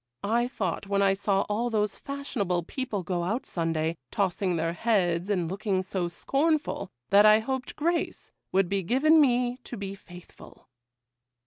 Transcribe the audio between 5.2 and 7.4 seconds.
and looking so scornful, that I